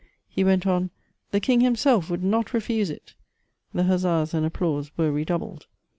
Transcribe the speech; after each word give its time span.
He 0.27 0.43
went 0.43 0.65
on:" 0.65 0.89
The 1.31 1.39
king 1.39 1.61
himself 1.61 2.09
would 2.09 2.23
not 2.23 2.55
refuse 2.55 2.89
it." 2.89 3.13
The 3.71 3.83
huzzas 3.83 4.33
and 4.33 4.47
applause 4.47 4.89
were 4.97 5.11
redoubled. 5.11 5.67